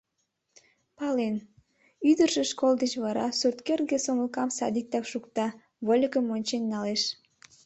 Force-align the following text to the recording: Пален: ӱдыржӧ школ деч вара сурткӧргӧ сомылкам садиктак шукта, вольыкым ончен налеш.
Пален: 0.97 1.35
ӱдыржӧ 2.09 2.43
школ 2.51 2.73
деч 2.81 2.93
вара 3.03 3.25
сурткӧргӧ 3.39 3.97
сомылкам 4.05 4.49
садиктак 4.57 5.05
шукта, 5.11 5.47
вольыкым 5.85 6.25
ончен 6.35 6.63
налеш. 6.71 7.03